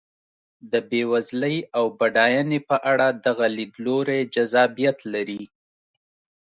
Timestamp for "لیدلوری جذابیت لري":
3.57-5.43